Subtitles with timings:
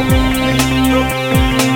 [0.04, 1.75] no,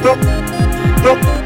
[0.07, 0.25] ドッ
[1.03, 1.46] ドッ